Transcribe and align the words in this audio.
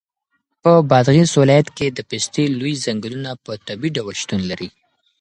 په 0.61 0.71
بادغیس 0.91 1.31
ولایت 1.41 1.67
کې 1.77 1.87
د 1.91 1.99
پستې 2.09 2.43
لوی 2.59 2.73
ځنګلونه 2.85 3.31
په 3.43 3.51
طبیعي 3.67 3.91
ډول 3.97 4.15
شتون 4.21 4.41
لري. 4.49 4.69